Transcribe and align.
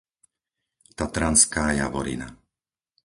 Tatranská 0.99 1.63
Javorina 1.81 2.27